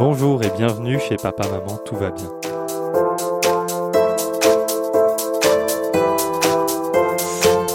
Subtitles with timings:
[0.00, 2.30] Bonjour et bienvenue chez Papa Maman, tout va bien.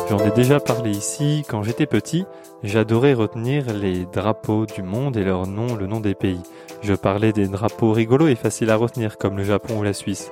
[0.09, 2.25] J'en ai déjà parlé ici, quand j'étais petit,
[2.63, 6.41] j'adorais retenir les drapeaux du monde et leur nom, le nom des pays.
[6.81, 10.31] Je parlais des drapeaux rigolos et faciles à retenir, comme le Japon ou la Suisse.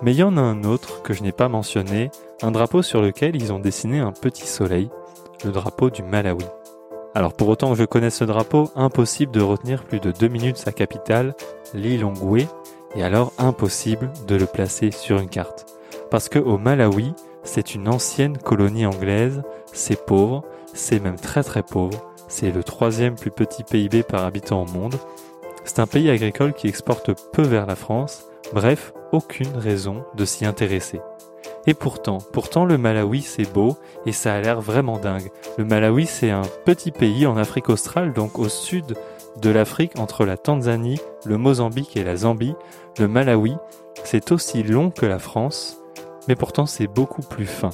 [0.00, 3.02] Mais il y en a un autre que je n'ai pas mentionné, un drapeau sur
[3.02, 4.88] lequel ils ont dessiné un petit soleil,
[5.44, 6.46] le drapeau du Malawi.
[7.14, 10.56] Alors pour autant que je connaisse ce drapeau, impossible de retenir plus de deux minutes
[10.56, 11.34] sa capitale,
[11.72, 12.46] Lilongwe,
[12.96, 15.66] et alors impossible de le placer sur une carte.
[16.10, 17.12] Parce que au Malawi,
[17.44, 23.14] c'est une ancienne colonie anglaise, c'est pauvre, c'est même très très pauvre, c'est le troisième
[23.14, 24.96] plus petit PIB par habitant au monde,
[25.64, 30.44] c'est un pays agricole qui exporte peu vers la France, bref, aucune raison de s'y
[30.44, 31.00] intéresser.
[31.66, 35.30] Et pourtant, pourtant le Malawi c'est beau et ça a l'air vraiment dingue.
[35.56, 38.94] Le Malawi c'est un petit pays en Afrique australe, donc au sud
[39.40, 42.54] de l'Afrique entre la Tanzanie, le Mozambique et la Zambie.
[42.98, 43.56] Le Malawi
[44.04, 45.80] c'est aussi long que la France,
[46.28, 47.70] mais pourtant c'est beaucoup plus fin.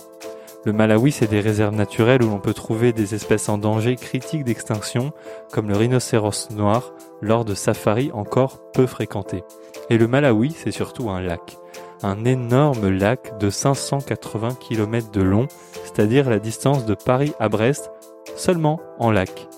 [0.67, 4.45] Le Malawi, c'est des réserves naturelles où l'on peut trouver des espèces en danger critique
[4.45, 5.13] d'extinction,
[5.51, 9.43] comme le rhinocéros noir, lors de safaris encore peu fréquentés.
[9.89, 11.57] Et le Malawi, c'est surtout un lac
[12.03, 15.49] un énorme lac de 580 km de long,
[15.85, 17.91] c'est-à-dire la distance de Paris à Brest,
[18.37, 19.49] seulement en lac.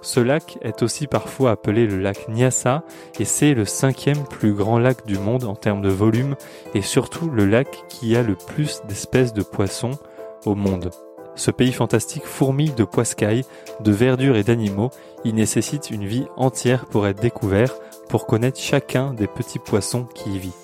[0.00, 2.84] Ce lac est aussi parfois appelé le lac Nyassa
[3.18, 6.36] et c'est le cinquième plus grand lac du monde en termes de volume
[6.74, 9.98] et surtout le lac qui a le plus d'espèces de poissons
[10.46, 10.90] au monde.
[11.34, 13.44] Ce pays fantastique fourmille de poiscailles,
[13.80, 14.90] de verdure et d'animaux,
[15.24, 17.74] il nécessite une vie entière pour être découvert,
[18.08, 20.54] pour connaître chacun des petits poissons qui y vit.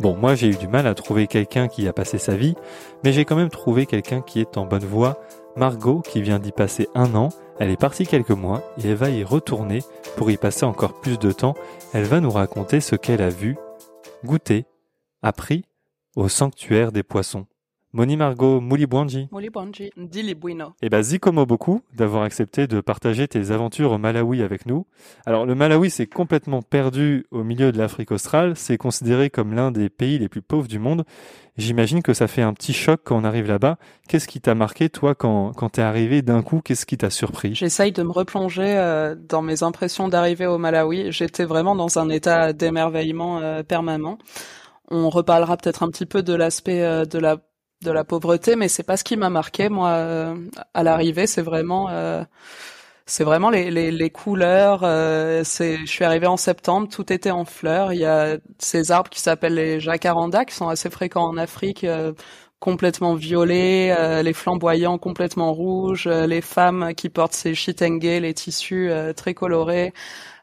[0.00, 2.54] Bon, moi j'ai eu du mal à trouver quelqu'un qui a passé sa vie,
[3.04, 5.20] mais j'ai quand même trouvé quelqu'un qui est en bonne voie,
[5.56, 7.28] Margot qui vient d'y passer un an,
[7.60, 9.82] elle est partie quelques mois et elle va y retourner
[10.16, 11.54] pour y passer encore plus de temps,
[11.92, 13.56] elle va nous raconter ce qu'elle a vu,
[14.24, 14.66] goûté,
[15.22, 15.64] appris
[16.16, 17.46] au sanctuaire des poissons.
[17.94, 19.28] Moni Margot Mulibwanji.
[19.30, 20.74] Mulibwanji, Dili Bueno.
[20.82, 24.84] Eh ben, Zikomo beaucoup d'avoir accepté de partager tes aventures au Malawi avec nous.
[25.26, 28.54] Alors, le Malawi s'est complètement perdu au milieu de l'Afrique australe.
[28.56, 31.04] C'est considéré comme l'un des pays les plus pauvres du monde.
[31.56, 33.78] J'imagine que ça fait un petit choc quand on arrive là-bas.
[34.08, 36.60] Qu'est-ce qui t'a marqué, toi, quand, quand t'es arrivé d'un coup?
[36.64, 37.54] Qu'est-ce qui t'a surpris?
[37.54, 41.12] J'essaye de me replonger euh, dans mes impressions d'arriver au Malawi.
[41.12, 44.18] J'étais vraiment dans un état d'émerveillement euh, permanent.
[44.90, 47.36] On reparlera peut-être un petit peu de l'aspect euh, de la
[47.84, 50.34] de la pauvreté, mais c'est pas ce qui m'a marqué moi euh,
[50.74, 51.26] à l'arrivée.
[51.28, 52.24] C'est vraiment, euh,
[53.06, 54.80] c'est vraiment les, les, les couleurs.
[54.82, 57.92] Euh, c'est, je suis arrivée en septembre, tout était en fleurs.
[57.92, 61.86] Il y a ces arbres qui s'appellent les jacarandas, qui sont assez fréquents en Afrique,
[62.58, 69.34] complètement violets, les flamboyants complètement rouges, les femmes qui portent ces chitenge, les tissus très
[69.34, 69.92] colorés.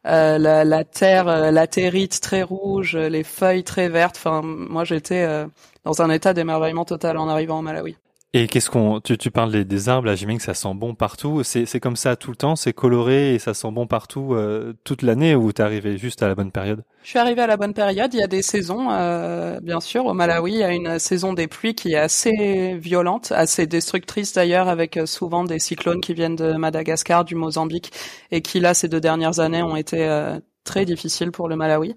[0.07, 4.17] Euh, la, terre, euh, la territe très rouge, les feuilles très vertes.
[4.17, 5.47] Enfin, moi, j'étais euh,
[5.84, 7.95] dans un état d'émerveillement total en arrivant au Malawi.
[8.34, 11.44] Et qu'est-ce qu'on, tu, tu parles des, arbres là, j'imagine que ça sent bon partout.
[11.44, 15.02] C'est, comme ça tout le temps, c'est coloré et ça sent bon partout euh, toute
[15.02, 16.86] l'année ou t'es arrivé juste à la bonne période?
[17.03, 18.14] Je suis arrivé à la bonne période.
[18.14, 20.06] Il y a des saisons, euh, bien sûr.
[20.06, 24.31] Au Malawi, il y a une saison des pluies qui est assez violente, assez destructrice
[24.31, 27.92] d'ailleurs, avec euh, souvent des cyclones qui viennent de Madagascar, du Mozambique,
[28.31, 31.96] et qui là ces deux dernières années ont été euh, très difficiles pour le Malawi.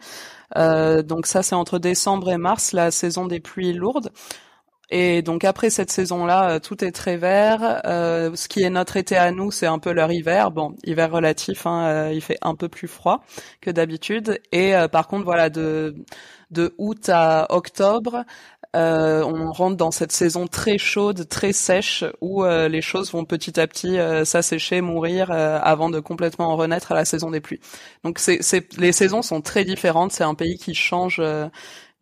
[0.56, 4.11] Donc ça, c'est entre décembre et mars, la saison des pluies lourdes.
[4.91, 7.81] Et donc après cette saison-là, euh, tout est très vert.
[7.87, 10.50] Euh, ce qui est notre été à nous, c'est un peu leur hiver.
[10.50, 13.25] Bon, hiver relatif, hein, euh, il fait un peu plus froid
[13.61, 14.41] que d'habitude.
[14.53, 15.95] Et euh, par contre, voilà, de
[16.50, 18.25] de août à octobre,
[18.75, 23.66] on rentre dans cette saison très chaude, très sèche, où les choses vont petit à
[23.66, 27.61] petit s'assécher, mourir, avant de complètement en renaître à la saison des pluies.
[28.05, 28.41] Donc c'est,
[28.78, 30.12] les saisons sont très différentes.
[30.12, 31.21] C'est un pays qui change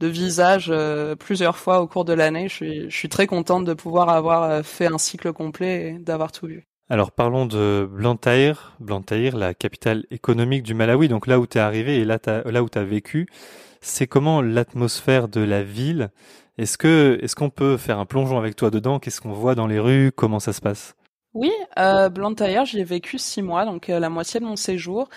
[0.02, 2.48] de visage euh, plusieurs fois au cours de l'année.
[2.48, 5.98] Je suis, je suis très contente de pouvoir avoir euh, fait un cycle complet et
[5.98, 6.66] d'avoir tout vu.
[6.90, 11.60] Alors parlons de Blantyre, Blantyre, la capitale économique du Malawi, donc là où tu es
[11.60, 13.28] arrivé et là, là où tu as vécu.
[13.80, 16.10] C'est comment l'atmosphère de la ville?
[16.58, 18.98] Est-ce que est-ce qu'on peut faire un plongeon avec toi dedans?
[18.98, 20.10] Qu'est-ce qu'on voit dans les rues?
[20.14, 20.96] Comment ça se passe?
[21.32, 25.08] Oui, euh, Blantyre, j'y ai vécu six mois, donc euh, la moitié de mon séjour.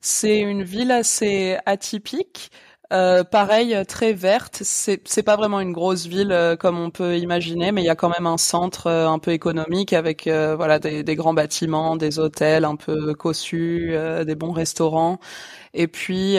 [0.00, 2.50] C'est une ville assez atypique.
[2.90, 4.62] Euh, pareil, très verte.
[4.62, 7.94] C'est pas vraiment une grosse ville euh, comme on peut imaginer, mais il y a
[7.96, 12.18] quand même un centre euh, un peu économique avec voilà des, des, grands bâtiments, des
[12.18, 13.94] hôtels un peu cossus,
[14.24, 15.20] des bons restaurants.
[15.74, 16.38] Et puis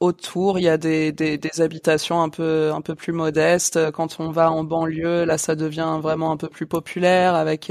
[0.00, 3.90] autour, il y a des, des, des, habitations un peu un peu plus modestes.
[3.92, 7.70] Quand on va en banlieue, là, ça devient vraiment un peu plus populaire avec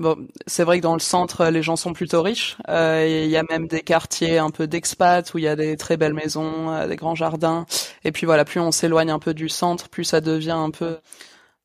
[0.00, 0.16] Bon,
[0.46, 2.56] c'est vrai que dans le centre, les gens sont plutôt riches.
[2.70, 5.76] Euh, il y a même des quartiers un peu d'expats où il y a des
[5.76, 7.66] très belles maisons, euh, des grands jardins.
[8.02, 10.96] Et puis voilà, plus on s'éloigne un peu du centre, plus ça devient un peu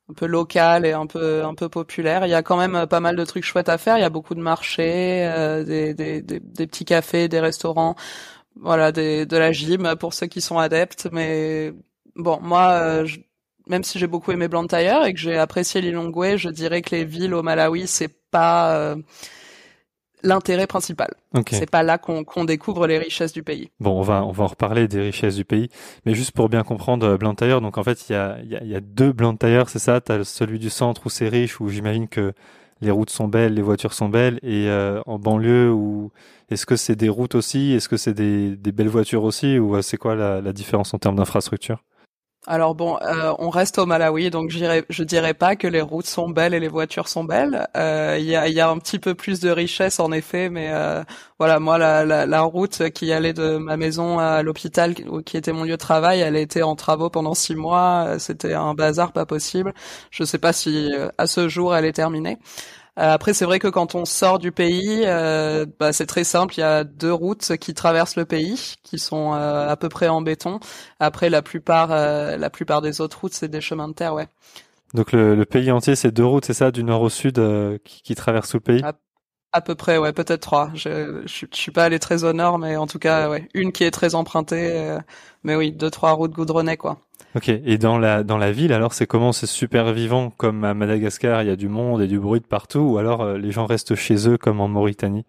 [0.10, 2.26] un peu local et un peu populaire.
[2.26, 3.98] Il y a quand même pas mal de trucs chouettes à faire.
[3.98, 6.34] Il y a beaucoup de marchés, euh, des,
[6.68, 7.96] petits cafés, des restaurants,
[8.60, 11.08] voilà, des, de la gym pour ceux qui sont adeptes.
[11.12, 11.74] Mais
[12.16, 13.08] bon, moi, euh,
[13.68, 17.06] même si j'ai beaucoup aimé Blantyre et que j'ai apprécié Lilongwe, je dirais que les
[17.06, 18.96] villes au Malawi, c'est pas euh,
[20.24, 21.14] l'intérêt principal.
[21.50, 23.70] C'est pas là qu'on découvre les richesses du pays.
[23.80, 25.70] Bon, on va on va en reparler des richesses du pays,
[26.06, 28.56] mais juste pour bien comprendre euh, Blantyre, donc en fait il y a il y
[28.56, 30.02] a, y a deux Blantyre, c'est ça?
[30.02, 32.34] T'as celui du centre où c'est riche, où j'imagine que
[32.82, 36.12] les routes sont belles, les voitures sont belles, et euh, en banlieue où
[36.50, 39.82] est-ce que c'est des routes aussi, est-ce que c'est des, des belles voitures aussi, ou
[39.82, 41.84] c'est quoi la, la différence en termes d'infrastructure?
[42.48, 46.30] Alors bon, euh, on reste au Malawi, donc je dirais pas que les routes sont
[46.30, 47.68] belles et les voitures sont belles.
[47.76, 50.70] Euh, il y, a, y, a, un petit peu plus de richesse en effet, mais
[50.72, 51.04] euh,
[51.40, 54.94] voilà, moi la, la, la, route qui allait de ma maison à l'hôpital,
[55.26, 58.20] qui était mon lieu de travail, elle été en travaux pendant six mois.
[58.20, 59.74] C'était un bazar pas possible.
[60.12, 62.38] Je sais pas si à ce jour elle est terminée.
[62.98, 66.56] Euh, après, c'est vrai que quand on sort du pays, euh, bah, c'est très simple.
[66.56, 70.08] Il y a deux routes qui traversent le pays, qui sont euh, à peu près
[70.08, 70.60] en béton.
[71.00, 74.28] Après, la plupart, la plupart des autres routes, c'est des chemins de terre, ouais.
[74.94, 77.42] Donc le, le pays entier, c'est deux routes, c'est ça, du nord au sud,
[77.84, 78.84] qui, qui traversent tout le pays?
[78.84, 78.94] À,
[79.62, 80.72] peu près, ouais, peut-être trois.
[80.76, 83.84] Je, je, suis pas allé très au nord, mais en tout cas, ouais, une qui
[83.84, 84.98] est très empruntée.
[85.44, 87.00] mais oui, deux, trois routes goudronnées, quoi.
[87.36, 87.50] Ok.
[87.50, 91.42] Et dans la dans la ville, alors c'est comment C'est super vivant comme à Madagascar,
[91.44, 93.66] il y a du monde et du bruit de partout, ou alors euh, les gens
[93.66, 95.26] restent chez eux comme en Mauritanie?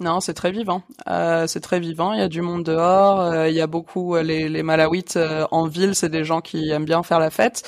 [0.00, 0.82] Non, c'est très vivant.
[1.08, 2.12] Euh, c'est très vivant.
[2.12, 3.20] Il y a du monde dehors.
[3.20, 5.18] Euh, il y a beaucoup les, les Malawites
[5.50, 5.94] en ville.
[5.94, 7.62] C'est des gens qui aiment bien faire la fête.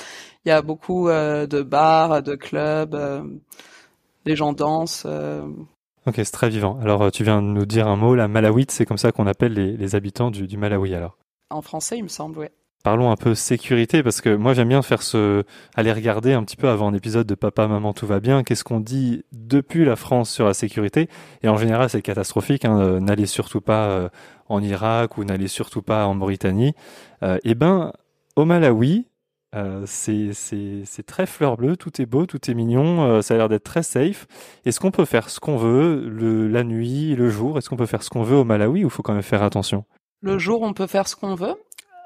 [0.45, 2.95] Il y a beaucoup de bars, de clubs.
[4.25, 5.07] les gens dansent.
[6.07, 6.79] Ok, c'est très vivant.
[6.81, 8.15] Alors, tu viens de nous dire un mot.
[8.15, 10.95] La Malawite, c'est comme ça qu'on appelle les, les habitants du, du Malawi.
[10.95, 11.17] Alors.
[11.49, 12.47] En français, il me semble, oui.
[12.81, 15.43] Parlons un peu sécurité parce que moi j'aime bien faire ce
[15.75, 18.63] aller regarder un petit peu avant un épisode de Papa Maman tout va bien qu'est-ce
[18.63, 21.09] qu'on dit depuis la France sur la sécurité?
[21.43, 24.09] Et en général c'est catastrophique hein, euh, n'allez surtout pas euh,
[24.47, 26.73] en Irak ou n'allez surtout pas en Mauritanie
[27.21, 27.91] euh, eh ben
[28.37, 29.08] au Malawi
[29.55, 33.63] euh, c'est très fleur bleue tout est beau tout est mignon ça a l'air d'être
[33.63, 34.27] très safe
[34.65, 37.57] est-ce qu'on peut faire ce qu'on veut le la nuit le jour?
[37.57, 39.85] Est-ce qu'on peut faire ce qu'on veut au Malawi ou faut quand même faire attention?
[40.21, 41.55] Le jour, on peut faire ce qu'on veut.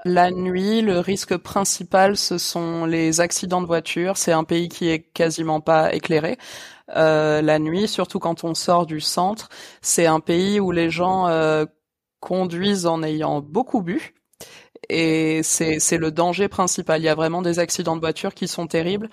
[0.06, 4.18] La nuit, le risque principal, ce sont les accidents de voiture.
[4.18, 6.38] C'est un pays qui est quasiment pas éclairé.
[6.96, 9.50] Euh, la nuit, surtout quand on sort du centre,
[9.82, 11.66] c'est un pays où les gens euh,
[12.20, 14.14] conduisent en ayant beaucoup bu.
[14.90, 17.02] Et c'est le danger principal.
[17.02, 19.10] Il y a vraiment des accidents de voiture qui sont terribles.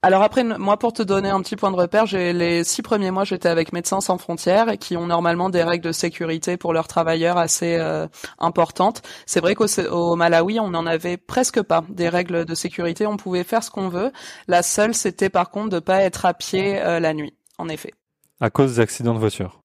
[0.00, 3.10] Alors après, moi, pour te donner un petit point de repère, j'ai les six premiers
[3.10, 6.86] mois, j'étais avec Médecins sans frontières qui ont normalement des règles de sécurité pour leurs
[6.86, 8.06] travailleurs assez euh,
[8.38, 9.02] importantes.
[9.26, 13.08] C'est vrai qu'au Malawi, on n'en avait presque pas des règles de sécurité.
[13.08, 14.12] On pouvait faire ce qu'on veut.
[14.46, 17.34] La seule, c'était par contre de pas être à pied euh, la nuit.
[17.58, 17.92] En effet.
[18.40, 19.62] À cause d'accidents de voiture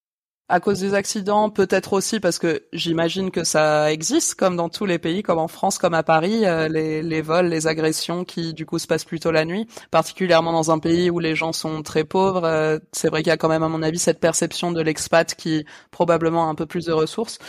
[0.54, 4.86] à cause des accidents, peut-être aussi parce que j'imagine que ça existe, comme dans tous
[4.86, 8.68] les pays, comme en France, comme à Paris, euh, les, vols, les agressions qui du
[8.68, 12.04] coup se passent plutôt la nuit, particulièrement dans un pays où les gens sont très
[12.04, 12.44] pauvres.
[12.46, 15.34] Euh, c'est vrai qu'il y a quand même, à mon avis, cette perception de l'expat
[15.34, 17.40] qui probablement a un peu plus de ressources.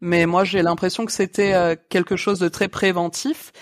[0.00, 3.52] Mais moi, j'ai l'impression que c'était euh, quelque chose de très préventif.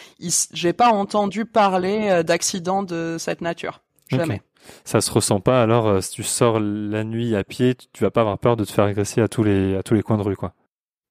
[0.53, 3.81] J'ai pas entendu parler d'accidents de cette nature.
[4.11, 4.43] Jamais
[4.85, 5.63] ça se ressent pas.
[5.63, 8.65] Alors, euh, si tu sors la nuit à pied, tu vas pas avoir peur de
[8.65, 10.55] te faire agresser à tous les à tous les coins de rue, quoi.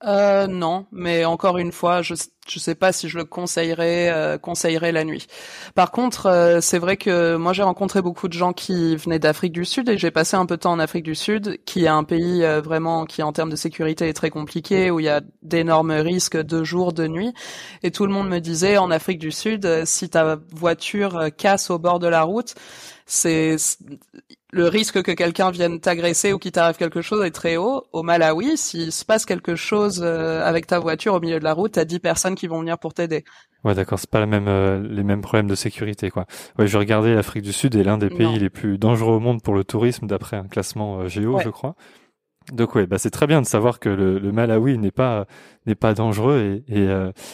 [0.06, 2.14] Euh, non, mais encore une fois, je
[2.48, 5.28] je sais pas si je le conseillerais euh, conseillerais la nuit.
[5.76, 9.52] Par contre, euh, c'est vrai que moi j'ai rencontré beaucoup de gens qui venaient d'Afrique
[9.52, 11.90] du Sud et j'ai passé un peu de temps en Afrique du Sud, qui est
[11.90, 15.22] un pays vraiment qui en termes de sécurité est très compliqué, où il y a
[15.44, 17.34] d'énormes risques de jour, de nuit,
[17.84, 21.78] et tout le monde me disait en Afrique du Sud, si ta voiture casse au
[21.78, 22.56] bord de la route,
[23.12, 23.56] c'est
[24.54, 27.84] le risque que quelqu'un vienne t'agresser ou qu'il t'arrive quelque chose est très haut.
[27.92, 31.54] Au Malawi, s'il se passe quelque chose euh, avec ta voiture au milieu de la
[31.54, 33.24] route, t'as 10 personnes qui vont venir pour t'aider.
[33.64, 36.28] Ouais, d'accord, c'est pas la même, euh, les mêmes problèmes de sécurité, quoi.
[36.60, 39.42] Ouais, je regardais l'Afrique du Sud est l'un des pays les plus dangereux au monde
[39.42, 41.74] pour le tourisme d'après un classement euh, Géo, je crois.
[42.54, 45.26] Donc ouais, bah c'est très bien de savoir que le, Malawi n'est pas
[45.68, 46.88] n'est pas dangereux et, et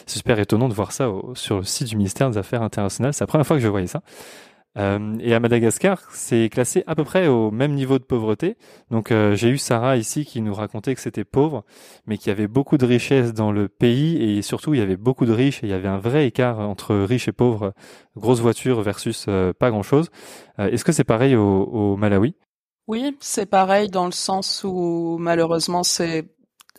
[0.06, 3.14] c'est super étonnant de voir ça sur le site du ministère des Affaires internationales.
[3.14, 4.02] C'est la première fois que je voyais ça.
[4.78, 8.58] Euh, et à Madagascar, c'est classé à peu près au même niveau de pauvreté.
[8.92, 11.64] Donc euh, j'ai eu Sarah ici qui nous racontait que c'était pauvre,
[12.08, 14.98] mais qu'il y avait beaucoup de richesses dans le pays et surtout il y avait
[14.98, 17.74] beaucoup de riches et il y avait un vrai écart entre riches et pauvres,
[18.18, 20.10] grosse voiture versus euh, pas grand-chose.
[20.58, 22.36] Est-ce que c'est pareil au, au Malawi?
[22.88, 26.35] Oui, c'est pareil dans le sens où malheureusement c'est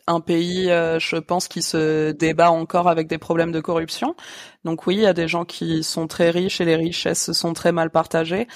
[0.07, 4.15] un pays, euh, je pense, qui se débat encore avec des problèmes de corruption.
[4.65, 7.53] Donc oui, il y a des gens qui sont très riches et les richesses sont
[7.53, 8.47] très mal partagées.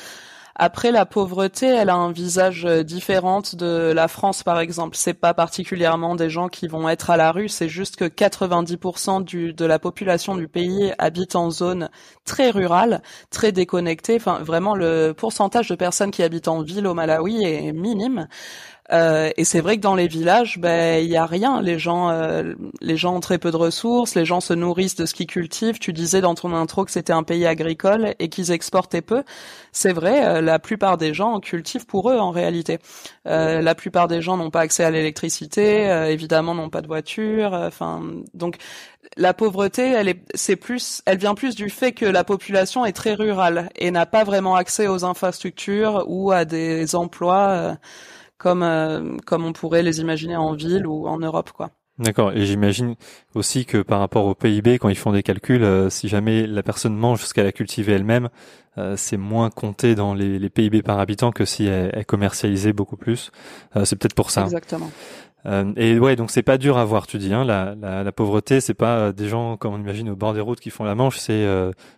[0.55, 4.95] Après, la pauvreté, elle a un visage euh, différent de la France, par exemple.
[4.97, 9.23] C'est pas particulièrement des gens qui vont être à la rue, c'est juste que 90%
[9.23, 11.89] du, de la population du pays habite en zone
[12.25, 14.17] très rurale, très déconnectée.
[14.17, 18.27] Enfin, vraiment, le pourcentage de personnes qui habitent en ville au Malawi est minime.
[18.91, 21.61] Euh, et c'est vrai que dans les villages, ben il y a rien.
[21.61, 24.15] Les gens, euh, les gens ont très peu de ressources.
[24.15, 25.79] Les gens se nourrissent de ce qu'ils cultivent.
[25.79, 29.23] Tu disais dans ton intro que c'était un pays agricole et qu'ils exportaient peu.
[29.71, 30.25] C'est vrai.
[30.25, 32.79] Euh, la plupart des gens cultivent pour eux en réalité.
[33.25, 35.85] la plupart des gens n'ont pas accès à l'électricité.
[36.09, 37.53] évidemment, n'ont pas de voiture.
[37.53, 38.01] Enfin,
[38.33, 38.57] donc
[39.17, 42.91] la pauvreté, elle est, c'est plus, elle vient plus du fait que la population est
[42.93, 47.77] très rurale et n'a pas vraiment accès aux infrastructures ou à des emplois
[48.41, 51.69] comme euh, comme on pourrait les imaginer en ville ou en Europe, quoi.
[51.99, 52.31] D'accord.
[52.31, 52.95] Et j'imagine
[53.35, 56.63] aussi que par rapport au PIB, quand ils font des calculs, euh, si jamais la
[56.63, 58.29] personne mange ce qu'elle a cultivé elle-même,
[58.79, 62.73] euh, c'est moins compté dans les, les, PIB par habitant que si elle, elle commercialisait
[62.73, 63.29] beaucoup plus.
[63.83, 64.45] c'est peut-être pour ça.
[64.45, 64.89] Exactement.
[65.75, 67.31] et ouais, donc c'est pas dur à voir, tu dis.
[67.31, 70.41] Hein, la, la, la pauvreté, c'est pas des gens comme on imagine au bord des
[70.41, 71.17] routes qui font la manche.
[71.19, 71.45] C'est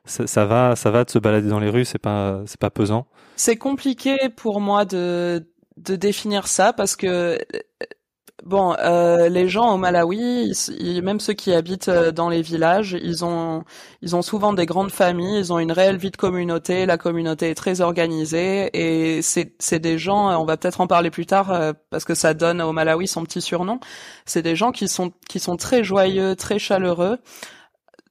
[0.03, 1.85] ça, ça, va, ça va de se balader dans les rues.
[1.85, 3.05] C'est pas, c'est pas pesant.
[3.37, 7.39] C'est compliqué pour moi de de définir ça parce que
[8.43, 10.53] bon, euh, les gens au Malawi,
[11.03, 13.63] même ceux qui habitent euh, dans les villages, ils ont
[14.01, 17.49] ils ont souvent des grandes familles, ils ont une réelle vie de communauté, la communauté
[17.49, 21.51] est très organisée et c'est c'est des gens, on va peut-être en parler plus tard
[21.51, 23.79] euh, parce que ça donne au Malawi son petit surnom.
[24.25, 27.17] C'est des gens qui sont qui sont très joyeux, très chaleureux.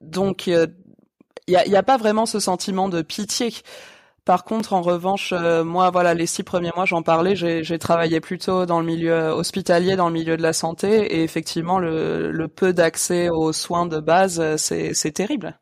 [0.00, 0.69] Donc il
[1.49, 3.52] y a, y a pas vraiment ce sentiment de pitié.
[4.25, 8.21] Par contre, en revanche, euh, moi, voilà, les six premiers mois, j'en parlais, j'ai travaillé
[8.21, 12.73] plutôt dans le milieu hospitalier, dans le milieu de la santé, et effectivement, le, peu
[12.73, 15.59] d'accès aux soins de base, c'est terrible.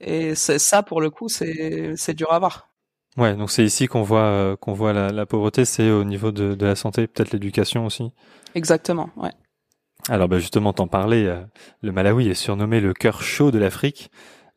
[0.00, 2.68] Et ça, pour le coup, c'est dur à voir.
[3.16, 6.54] Ouais, donc c'est ici qu'on voit euh, qu'on voit la, pauvreté, c'est au niveau de,
[6.54, 8.12] de la santé, peut-être l'éducation aussi.
[8.54, 9.30] Exactement, ouais.
[10.08, 11.40] Alors, bah justement, t'en parlais, euh,
[11.80, 14.10] le Malawi est surnommé le cœur chaud de l'Afrique.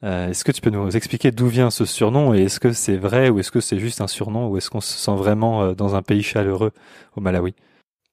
[0.03, 2.95] Euh, est-ce que tu peux nous expliquer d'où vient ce surnom et est-ce que c'est
[2.95, 5.73] vrai ou est-ce que c'est juste un surnom ou est-ce qu'on se sent vraiment euh,
[5.73, 6.71] dans un pays chaleureux
[7.17, 7.53] au Malawi?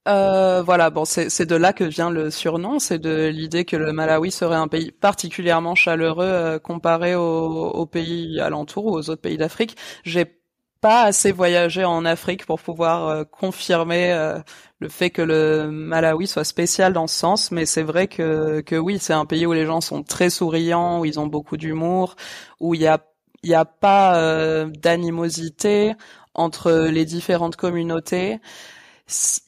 [0.09, 3.93] Euh, voilà, bon, c'est de là que vient le surnom, c'est de l'idée que le
[3.93, 9.77] Malawi serait un pays particulièrement chaleureux comparé aux, pays alentours ou aux autres pays d'Afrique.
[10.05, 10.25] J'ai
[10.87, 14.13] pas assez voyagé en Afrique pour pouvoir confirmer
[14.79, 18.77] le fait que le Malawi soit spécial dans ce sens, mais c'est vrai que, que
[18.77, 22.15] oui, c'est un pays où les gens sont très souriants, où ils ont beaucoup d'humour,
[22.61, 22.99] où il a
[23.43, 25.95] il n'y a pas euh, d'animosité
[26.35, 28.41] entre les différentes communautés.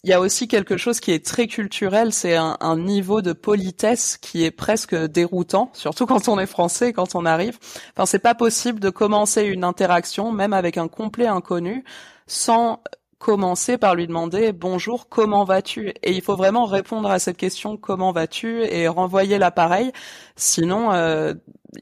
[0.05, 4.17] Il y a aussi quelque chose qui est très culturel, c'est un, niveau de politesse
[4.17, 7.59] qui est presque déroutant, surtout quand on est français, quand on arrive.
[7.93, 11.85] Enfin, c'est pas possible de commencer une interaction, même avec un complet inconnu,
[12.29, 12.81] sans
[13.19, 15.89] commencer par lui demander bonjour, comment vas-tu?
[16.05, 18.63] Et il faut vraiment répondre à cette question comment vas-tu?
[18.63, 19.93] et renvoyer l'appareil.
[20.37, 21.35] Sinon, il euh,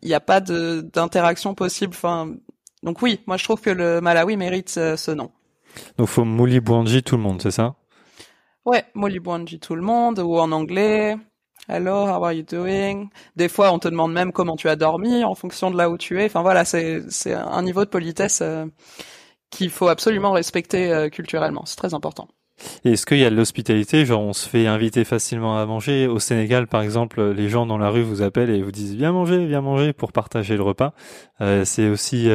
[0.02, 1.92] n'y a pas d'interaction possible.
[1.94, 2.34] Enfin,
[2.82, 5.30] donc oui, moi je trouve que le Malawi mérite euh, ce nom.
[5.98, 7.74] Donc faut Moli Bwanji tout le monde, c'est ça?
[8.64, 11.16] Ouais, Moli Bwanji tout le monde ou en anglais.
[11.68, 13.08] Hello, how are you doing?
[13.34, 15.98] Des fois, on te demande même comment tu as dormi en fonction de là où
[15.98, 16.26] tu es.
[16.26, 18.40] Enfin voilà, c'est c'est un niveau de politesse.
[18.40, 18.66] Euh,
[19.50, 21.64] qu'il faut absolument respecter euh, culturellement.
[21.66, 22.28] C'est très important.
[22.84, 24.06] Et est-ce qu'il y a de l'hospitalité?
[24.06, 26.06] Genre, on se fait inviter facilement à manger.
[26.06, 29.12] Au Sénégal, par exemple, les gens dans la rue vous appellent et vous disent viens
[29.12, 30.94] manger, viens manger pour partager le repas.
[31.40, 32.28] Euh, c'est aussi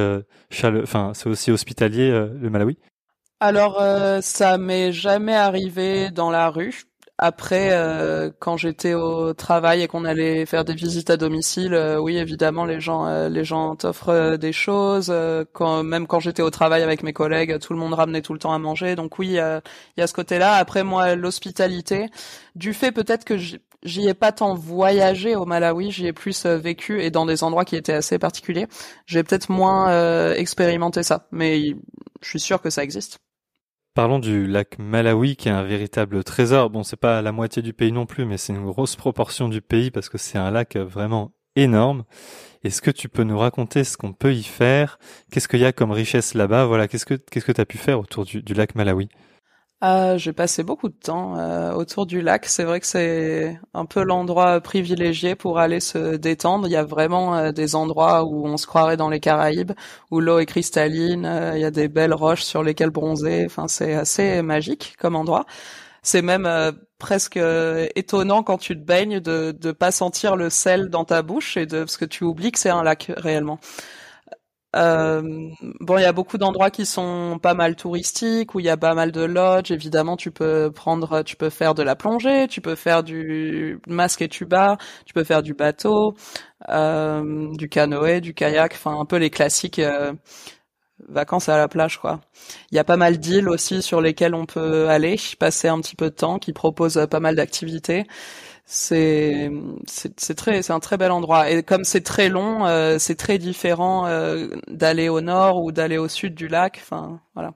[0.84, 2.78] enfin, c'est aussi hospitalier le Malawi?
[3.42, 3.82] Alors,
[4.22, 6.86] ça m'est jamais arrivé dans la rue.
[7.24, 12.00] Après, euh, quand j'étais au travail et qu'on allait faire des visites à domicile, euh,
[12.00, 15.14] oui, évidemment, les gens, euh, les gens t'offrent des choses.
[15.54, 18.40] quand, même quand j'étais au travail avec mes collègues, tout le monde ramenait tout le
[18.40, 18.96] temps à manger.
[18.96, 19.34] Donc oui, il
[19.98, 20.56] y a ce côté-là.
[20.56, 22.10] Après, moi, l'hospitalité,
[22.56, 27.04] du fait peut-être que j'y ai pas tant voyagé au Malawi, j'y ai plus vécu
[27.04, 28.66] et dans des endroits qui étaient assez particuliers.
[29.06, 31.76] J'ai peut-être moins expérimenté ça, mais
[32.22, 33.20] je suis sûr que ça existe.
[33.94, 36.70] Parlons du lac Malawi qui est un véritable trésor.
[36.70, 39.62] Bon, c'est pas la moitié du pays non plus, mais c'est une grosse proportion du
[39.62, 42.06] pays parce que c'est un lac vraiment énorme.
[42.64, 44.98] Est-ce que tu peux nous raconter ce qu'on peut y faire?
[45.30, 46.66] Qu'est-ce qu'il y a comme richesse là-bas?
[46.68, 49.10] Voilà, qu'est-ce que qu'est-ce que tu as pu faire autour du, lac Malawi?
[49.84, 52.46] Euh, J'ai passé beaucoup de temps euh, autour du lac.
[52.46, 56.68] C'est vrai que c'est un peu l'endroit privilégié pour aller se détendre.
[56.68, 59.72] Il y a vraiment euh, des endroits où on se croirait dans les Caraïbes,
[60.12, 61.26] où l'eau est cristalline.
[61.26, 63.46] Euh, il y a des belles roches sur lesquelles bronzer.
[63.46, 65.46] Enfin, c'est assez magique comme endroit.
[66.04, 66.50] C'est même
[67.00, 67.40] presque
[67.96, 71.66] étonnant quand tu te baignes de de pas sentir le sel dans ta bouche et
[71.68, 73.60] de parce que tu oublies que c'est un lac réellement.
[74.76, 75.22] Euh,
[75.82, 78.78] bon, il y a beaucoup d'endroits qui sont pas mal touristiques, où il y a
[78.78, 79.72] pas mal de lodges.
[79.72, 84.22] Évidemment, tu peux prendre, tu peux faire de la plongée, tu peux faire du masque
[84.22, 86.16] et tuba, tu peux faire du bateau,
[86.70, 90.14] euh, du canoë, du kayak, enfin un peu les classiques euh,
[91.10, 92.22] vacances à la plage, quoi.
[92.72, 95.96] Il y a pas mal d'îles aussi sur lesquelles on peut aller, passer un petit
[95.96, 98.06] peu de temps, qui proposent pas mal d'activités.
[98.66, 99.52] C'est
[99.86, 101.50] c'est très c'est un très bel endroit.
[101.50, 105.98] Et comme c'est très long euh, c'est très différent euh, d'aller au nord ou d'aller
[105.98, 107.54] au sud du lac enfin voilà.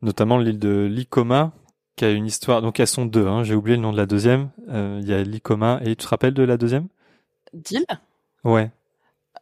[0.00, 1.52] Notamment l'île de Likoma
[1.96, 4.06] qui a une histoire donc elles sont deux hein, j'ai oublié le nom de la
[4.06, 4.48] deuxième.
[4.70, 6.88] Euh, il y a Likoma et tu te rappelles de la deuxième?
[7.52, 7.84] D'île
[8.44, 8.70] ouais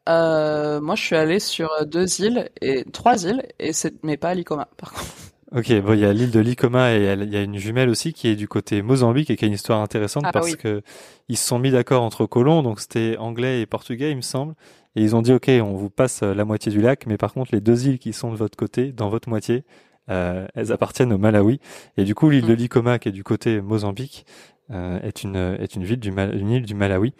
[0.06, 4.34] moi je suis allé sur deux îles et trois îles et c'est mais pas à
[4.34, 5.14] Likoma par contre
[5.54, 8.12] Ok, bon, il y a l'île de Likoma et il y a une jumelle aussi
[8.12, 10.82] qui est du côté Mozambique et qui a une histoire intéressante ah, parce que
[11.28, 14.54] ils se sont mis d'accord entre colons, donc c'était anglais et portugais, il me semble,
[14.96, 17.32] et ils ont dit ok, on vous passe euh, la moitié du lac, mais par
[17.32, 19.64] contre les deux îles qui sont de votre côté, dans votre moitié,
[20.10, 21.60] euh, elles appartiennent au Malawi.
[21.96, 22.58] Et du coup, l'île de mm.
[22.58, 24.26] Likoma qui est du côté Mozambique
[24.72, 27.14] euh, est une est une ville du une île du Malawi.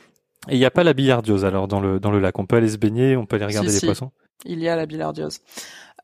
[0.48, 2.38] Et il n'y a pas la billardiose alors dans le dans le lac.
[2.38, 4.12] On peut aller se baigner, on peut aller regarder les poissons.
[4.44, 5.40] Il y a la billardiose.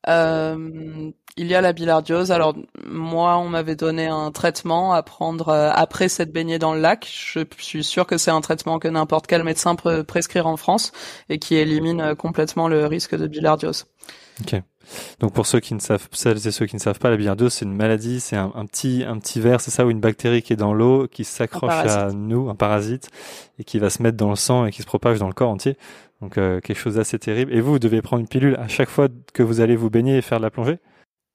[0.09, 2.32] Euh, il y a la bilhardiose.
[2.32, 2.54] Alors
[2.87, 7.06] moi, on m'avait donné un traitement à prendre euh, après cette baignée dans le lac.
[7.06, 10.92] Je suis sûr que c'est un traitement que n'importe quel médecin peut prescrire en France
[11.28, 13.87] et qui élimine euh, complètement le risque de bilhardiose.
[14.40, 14.61] Ok.
[15.21, 17.53] Donc pour ceux qui ne savent, celles et ceux qui ne savent pas, la bilhardiose
[17.53, 20.53] c'est une maladie, c'est un, petit un petit verre, c'est ça, ou une bactérie qui
[20.53, 23.11] est dans l'eau, qui s'accroche à nous, un parasite,
[23.59, 25.51] et qui va se mettre dans le sang et qui se propage dans le corps
[25.51, 25.77] entier.
[26.21, 27.55] Donc euh, quelque chose d'assez terrible.
[27.55, 30.19] Et vous, vous devez prendre une pilule à chaque fois que vous allez vous baigner
[30.19, 30.79] et faire de la plongée?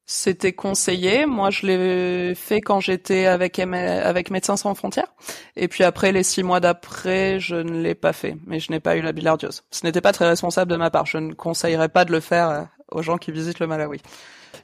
[0.08, 1.26] C'était conseillé.
[1.26, 5.16] Moi, je l'ai fait quand j'étais avec avec Médecins sans frontières.
[5.56, 8.38] Et puis après, les six mois d'après, je ne l'ai pas fait.
[8.46, 9.64] Mais je n'ai pas eu la bilhardiose.
[9.72, 11.08] Ce n'était pas très responsable de ma part.
[11.08, 12.62] Je ne conseillerais pas de le faire euh,
[12.96, 14.02] aux gens qui visitent le Malawi.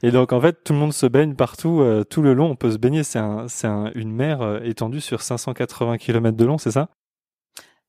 [0.04, 2.50] Et donc en fait, tout le monde se baigne partout, euh, tout le long.
[2.50, 3.04] On peut se baigner.
[3.04, 6.90] C'est un, c'est un, une mer étendue sur 580 km de long, c'est ça?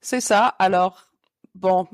[0.00, 0.46] C'est ça.
[0.58, 1.08] Alors
[1.54, 1.86] bon,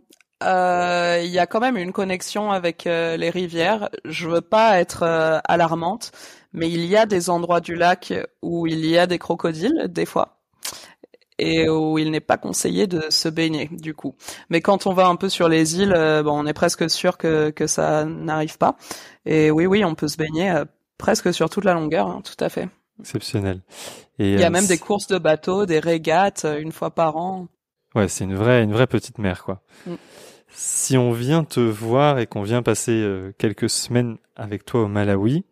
[0.43, 3.89] euh, il y a quand même une connexion avec euh, les rivières.
[4.05, 6.13] Je veux pas être euh, alarmante,
[6.53, 10.07] mais il y a des endroits du lac où il y a des crocodiles des
[10.07, 10.39] fois
[11.39, 14.15] et où il n'est pas conseillé de se baigner du coup.
[14.51, 17.51] Mais quand on va un peu sur les îles, bon, on est presque sûr que
[17.51, 18.77] que ça n'arrive pas.
[19.27, 20.63] Et oui, oui, on peut se baigner
[20.99, 22.69] presque sur toute la longueur, hein, tout à fait.
[23.01, 23.63] Exceptionnel.
[24.19, 27.47] Et il y a même des courses de bateaux, des régates une fois par an.
[27.95, 29.63] Ouais, c'est une vraie une vraie petite mer quoi.
[29.87, 29.95] Mm.
[30.51, 34.89] Si on vient te voir et qu'on vient passer euh, quelques semaines avec toi au
[34.89, 35.45] Malawi,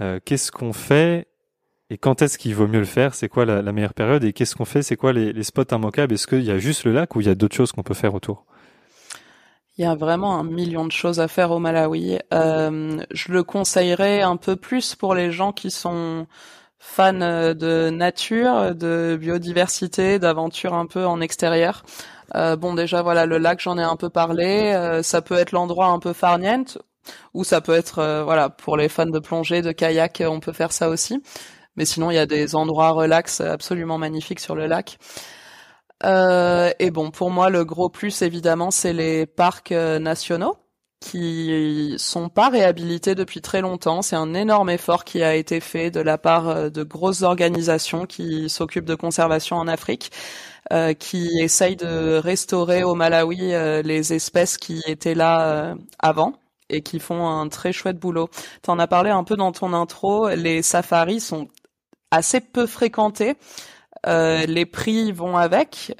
[0.00, 1.26] euh, qu'est-ce qu'on fait
[1.94, 3.14] et quand est-ce qu'il vaut mieux le faire?
[3.14, 4.24] C'est quoi la, meilleure période?
[4.24, 4.82] Et qu'est-ce qu'on fait?
[4.82, 6.12] C'est quoi les, spots immanquables?
[6.12, 7.94] Est-ce qu'il y a juste le lac ou il y a d'autres choses qu'on peut
[7.94, 8.46] faire autour?
[9.78, 12.18] Il y a vraiment un million de choses à faire au Malawi.
[12.32, 16.26] Euh, je le conseillerais un peu plus pour les gens qui sont
[16.80, 21.84] fans de nature, de biodiversité, d'aventure un peu en extérieur.
[22.34, 24.72] Euh, bon, déjà, voilà, le lac, j'en ai un peu parlé.
[24.74, 26.78] Euh, ça peut être l'endroit un peu farniente,
[27.34, 30.52] ou ça peut être, euh, voilà, pour les fans de plongée, de kayak, on peut
[30.52, 31.22] faire ça aussi.
[31.76, 34.98] Mais sinon, il y a des endroits relax absolument magnifiques sur le lac.
[36.04, 40.56] et bon, pour moi, le gros plus, évidemment, c'est les parcs nationaux
[41.00, 44.00] qui sont pas réhabilités depuis très longtemps.
[44.02, 48.48] C'est un énorme effort qui a été fait de la part de grosses organisations qui
[48.48, 50.10] s'occupent de conservation en Afrique.
[50.72, 56.32] Euh, qui essaye de restaurer au Malawi euh, les espèces qui étaient là euh, avant
[56.70, 58.30] et qui font un très chouette boulot.
[58.62, 61.48] Tu en as parlé un peu dans ton intro, les safaris sont
[62.10, 63.34] assez peu fréquentés,
[64.06, 65.94] les prix vont avec.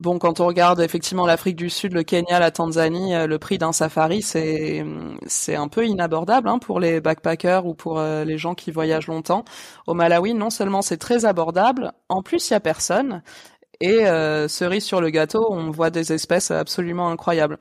[0.00, 3.72] Bon, quand on regarde effectivement l'Afrique du Sud, le Kenya, la Tanzanie, le prix d'un
[3.72, 4.84] safari, c'est
[5.26, 9.44] c'est un peu inabordable hein, pour les backpackers ou pour les gens qui voyagent longtemps.
[9.86, 13.22] Au Malawi, non seulement c'est très abordable, en plus il y a personne
[13.80, 17.58] et euh, cerise sur le gâteau, on voit des espèces absolument incroyables.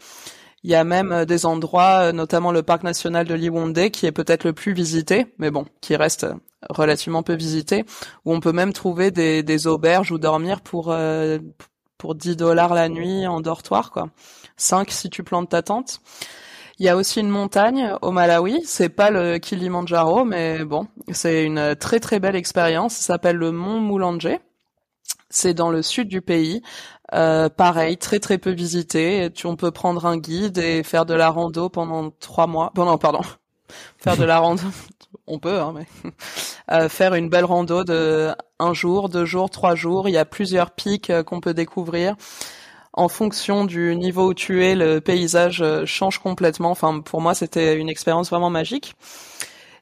[0.66, 4.08] Il y a même euh, des endroits, euh, notamment le parc national de Liwonde, qui
[4.08, 6.26] est peut-être le plus visité, mais bon, qui reste
[6.72, 7.86] relativement peu visité,
[8.26, 10.92] où on peut même trouver des, des auberges ou dormir pour
[12.00, 14.10] pour 10 dollars la nuit en dortoir, quoi.
[14.58, 16.02] 5 si tu plantes ta tente.
[16.80, 21.44] Il y a aussi une montagne au Malawi, c'est pas le Kilimandjaro, mais bon, c'est
[21.44, 22.96] une très très belle expérience.
[22.96, 24.40] Ça s'appelle le Mont Moulanje.
[25.30, 26.64] C'est dans le sud du pays.
[27.14, 29.30] Euh, pareil, très très peu visité.
[29.34, 32.72] Tu, on peut prendre un guide et faire de la rando pendant trois mois.
[32.76, 33.22] Bon non, pardon.
[33.98, 34.64] faire de la rando.
[35.28, 35.88] On peut, hein, mais
[36.72, 40.10] euh, faire une belle rando de un jour, deux jours, trois jours.
[40.10, 42.16] Il y a plusieurs pics euh, qu'on peut découvrir
[42.94, 46.72] en fonction du niveau où tu es, le paysage change complètement.
[46.72, 48.96] Enfin, pour moi, c'était une expérience vraiment magique.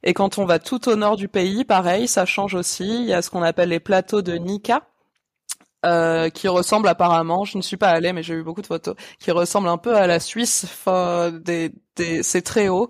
[0.03, 2.87] Et quand on va tout au nord du pays, pareil, ça change aussi.
[2.87, 4.87] Il y a ce qu'on appelle les plateaux de Nika,
[5.85, 8.95] euh, qui ressemblent apparemment, je ne suis pas allée, mais j'ai vu beaucoup de photos,
[9.19, 10.65] qui ressemblent un peu à la Suisse.
[10.87, 12.89] Des, des, c'est très haut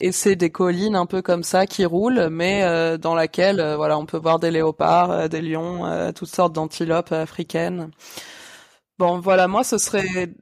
[0.00, 3.76] et c'est des collines un peu comme ça qui roulent, mais euh, dans laquelle, euh,
[3.76, 7.90] voilà, on peut voir des léopards, des lions, toutes sortes d'antilopes africaines.
[8.98, 10.32] Bon, voilà, moi, ce serait,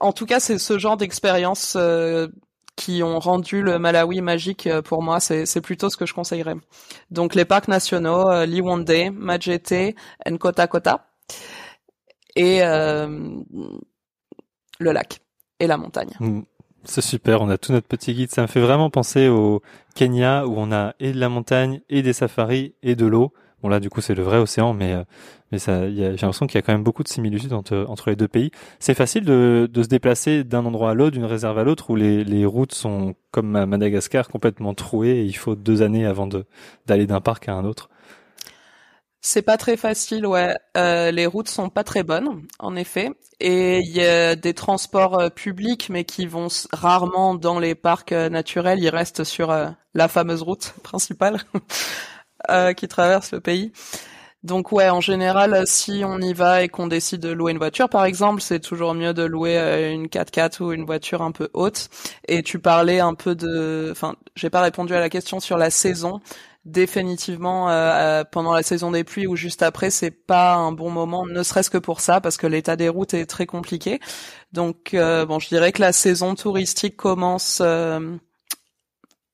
[0.00, 2.28] en tout cas, c'est ce genre d'expérience euh,
[2.76, 5.20] qui ont rendu le Malawi magique euh, pour moi.
[5.20, 6.56] C'est plutôt ce que je conseillerais.
[7.10, 9.94] Donc, les parcs nationaux, euh, Liwonde, Majete,
[10.28, 11.06] Nkota Kota,
[12.36, 13.40] et euh,
[14.78, 15.20] le lac
[15.60, 16.10] et la montagne.
[16.20, 16.40] Mm.
[16.86, 18.30] C'est super, on a tout notre petit guide.
[18.30, 19.62] Ça me fait vraiment penser au
[19.94, 23.32] Kenya où on a et de la montagne et des safaris et de l'eau.
[23.62, 25.04] Bon là du coup c'est le vrai océan, mais euh,
[25.50, 28.16] mais ça, j'ai l'impression qu'il y a quand même beaucoup de similitudes entre entre les
[28.16, 28.50] deux pays.
[28.80, 31.96] C'est facile de de se déplacer d'un endroit à l'autre, d'une réserve à l'autre, où
[31.96, 36.26] les les routes sont comme à Madagascar complètement trouées et il faut deux années avant
[36.26, 36.44] de
[36.86, 37.88] d'aller d'un parc à un autre.
[39.26, 40.54] C'est pas très facile, ouais.
[40.76, 43.10] Euh, les routes sont pas très bonnes, en effet,
[43.40, 48.12] et il y a des transports euh, publics, mais qui vont rarement dans les parcs
[48.12, 48.80] naturels.
[48.80, 49.50] Ils restent sur
[49.94, 51.40] la fameuse route principale.
[52.50, 53.72] Euh, qui traverse le pays.
[54.42, 57.88] Donc ouais, en général, si on y va et qu'on décide de louer une voiture,
[57.88, 61.48] par exemple, c'est toujours mieux de louer euh, une 4x4 ou une voiture un peu
[61.54, 61.88] haute.
[62.28, 65.70] Et tu parlais un peu de, enfin, j'ai pas répondu à la question sur la
[65.70, 66.20] saison.
[66.64, 71.26] Définitivement, euh, pendant la saison des pluies ou juste après, c'est pas un bon moment,
[71.26, 74.00] ne serait-ce que pour ça, parce que l'état des routes est très compliqué.
[74.52, 77.60] Donc bon, je dirais que la saison touristique commence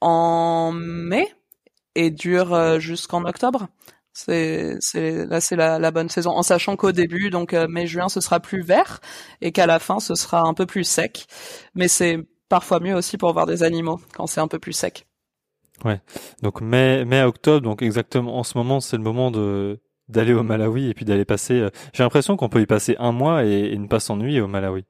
[0.00, 1.28] en mai
[1.94, 3.68] et dure euh, jusqu'en octobre.
[4.12, 8.08] C'est, c'est là c'est la, la, bonne saison en sachant qu'au début donc euh, mai-juin
[8.08, 9.00] ce sera plus vert
[9.40, 11.26] et qu'à la fin ce sera un peu plus sec.
[11.74, 15.06] Mais c'est parfois mieux aussi pour voir des animaux quand c'est un peu plus sec.
[15.84, 16.00] Ouais.
[16.42, 20.42] Donc mai mai octobre donc exactement en ce moment c'est le moment de d'aller au
[20.42, 21.54] Malawi et puis d'aller passer.
[21.60, 24.48] Euh, j'ai l'impression qu'on peut y passer un mois et, et ne pas s'ennuyer au
[24.48, 24.84] Malawi.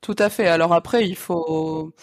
[0.00, 0.48] Tout à fait.
[0.48, 1.94] Alors après il faut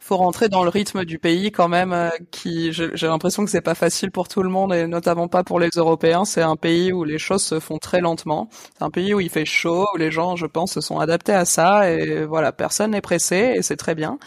[0.00, 3.60] faut rentrer dans le rythme du pays quand même euh, qui j'ai l'impression que c'est
[3.60, 6.92] pas facile pour tout le monde et notamment pas pour les Européens c'est un pays
[6.92, 9.96] où les choses se font très lentement c'est un pays où il fait chaud où
[9.98, 13.62] les gens je pense se sont adaptés à ça et voilà personne n'est pressé et
[13.62, 14.18] c'est très bien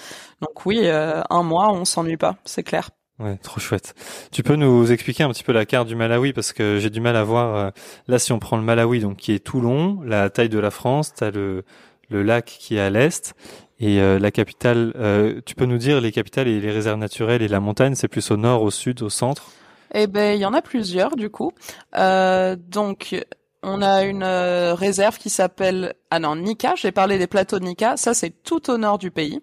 [0.42, 2.90] donc oui euh, un mois on s'ennuie pas c'est clair
[3.22, 3.94] Ouais, trop chouette.
[4.32, 7.02] Tu peux nous expliquer un petit peu la carte du Malawi parce que j'ai du
[7.02, 7.56] mal à voir.
[7.56, 7.70] Euh,
[8.08, 10.72] là, si on prend le Malawi, donc qui est tout long, la taille de la
[10.72, 11.64] France, t'as le
[12.12, 13.34] le lac qui est à l'est
[13.80, 17.42] et euh, la capitale, euh, tu peux nous dire les capitales et les réserves naturelles
[17.42, 19.50] et la montagne, c'est plus au nord, au sud, au centre?
[19.96, 21.52] Eh ben, il y en a plusieurs du coup.
[21.98, 23.16] Euh, donc,
[23.64, 26.76] on a une réserve qui s'appelle ah non Nika.
[26.76, 27.98] J'ai parlé des plateaux de Nika.
[27.98, 29.42] Ça, c'est tout au nord du pays.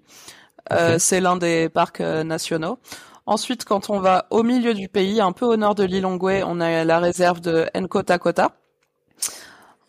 [0.99, 2.79] C'est l'un des parcs nationaux.
[3.29, 6.61] Ensuite, quand on va au milieu du pays, un peu au nord de Lilongwe, on
[6.61, 8.53] a la réserve de Nkota Kota.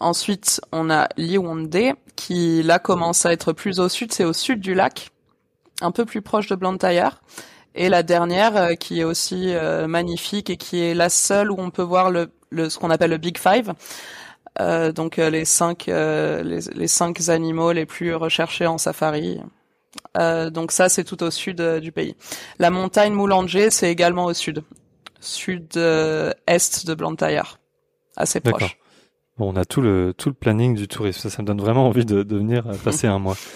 [0.01, 4.59] Ensuite, on a Liwonde, qui là commence à être plus au sud, c'est au sud
[4.59, 5.11] du lac,
[5.79, 7.21] un peu plus proche de Blantyre.
[7.75, 11.55] Et la dernière, euh, qui est aussi euh, magnifique et qui est la seule où
[11.59, 13.73] on peut voir le, ce qu'on appelle le Big Five,
[14.59, 19.39] euh, donc les cinq les, cinq animaux les plus recherchés en safari.
[20.15, 22.15] Donc ça, c'est tout au sud du pays.
[22.57, 24.63] La montagne Moulanger, c'est également au sud,
[25.19, 27.59] sud-est de Blantyre,
[28.17, 28.77] assez proche.
[29.39, 31.29] Bon, on a tout le tout le planning du tourisme.
[31.29, 33.37] Ça, me donne vraiment envie de, de venir euh, passer un mois.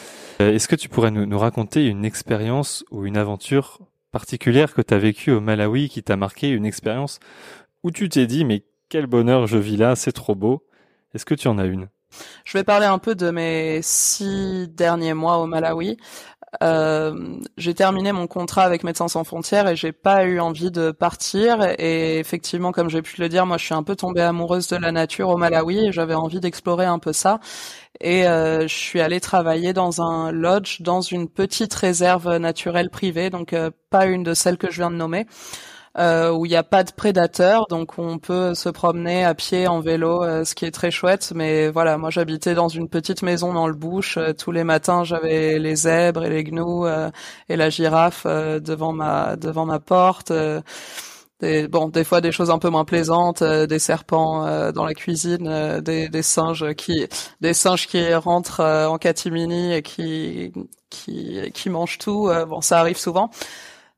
[0.41, 3.77] Euh, est-ce que tu pourrais nous, nous raconter une expérience ou une aventure
[4.11, 7.19] particulière que tu as vécue au Malawi qui t'a marqué, une expérience
[7.83, 10.65] où tu t'es dit mais quel bonheur je vis là, c'est trop beau.
[11.13, 11.87] Est-ce que tu en as une?
[12.45, 15.97] Je vais parler un peu de mes six derniers mois au Malawi.
[16.61, 20.91] Euh, j'ai terminé mon contrat avec Médecins sans frontières et j'ai pas eu envie de
[20.91, 21.63] partir.
[21.79, 24.75] Et effectivement, comme j'ai pu le dire, moi je suis un peu tombée amoureuse de
[24.75, 27.39] la nature au Malawi et j'avais envie d'explorer un peu ça.
[28.01, 33.29] Et euh, je suis allée travailler dans un lodge, dans une petite réserve naturelle privée,
[33.29, 35.25] donc euh, pas une de celles que je viens de nommer.
[35.99, 39.67] Euh, où il n'y a pas de prédateurs, donc on peut se promener à pied,
[39.67, 41.33] en vélo, euh, ce qui est très chouette.
[41.35, 44.17] Mais voilà, moi j'habitais dans une petite maison dans le bush.
[44.17, 46.87] Euh, tous les matins, j'avais les zèbres et les gnous
[47.49, 50.31] et la girafe devant ma devant ma porte.
[51.39, 55.81] Des, bon, des fois des choses un peu moins plaisantes, des serpents dans la cuisine,
[55.81, 57.07] des, des, singes qui,
[57.41, 60.53] des singes qui rentrent en catimini et qui,
[60.89, 62.31] qui, qui mangent tout.
[62.47, 63.29] bon, ça arrive souvent.